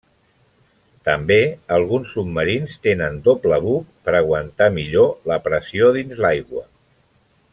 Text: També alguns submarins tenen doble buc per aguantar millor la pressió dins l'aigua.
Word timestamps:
També 1.09 1.35
alguns 1.75 2.15
submarins 2.17 2.79
tenen 2.87 3.19
doble 3.29 3.61
buc 3.67 3.93
per 4.07 4.17
aguantar 4.21 4.71
millor 4.81 5.13
la 5.33 5.39
pressió 5.49 5.93
dins 5.99 6.25
l'aigua. 6.27 6.69